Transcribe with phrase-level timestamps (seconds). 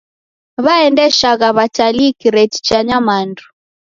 [0.65, 3.43] Waendeshagha w'atalii kireti cha nyamandu.